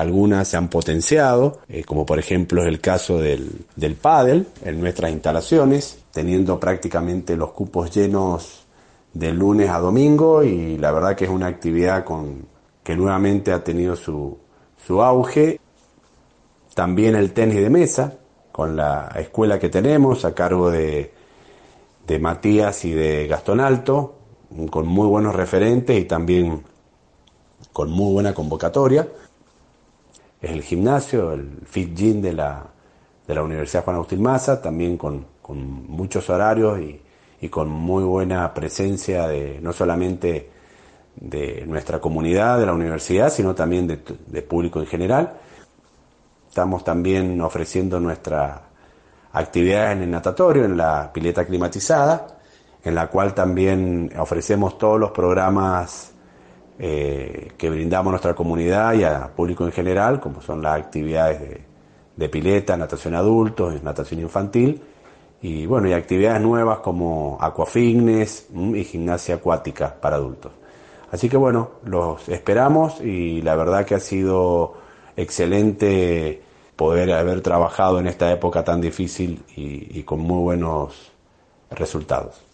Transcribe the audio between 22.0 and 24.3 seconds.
de Matías y de Gastón Alto,